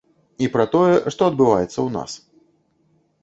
І 0.45 0.45
пра 0.53 0.63
тое, 0.75 0.95
што 1.15 1.21
адбываецца 1.31 1.73
ў 1.73 1.89
нас. 1.97 2.11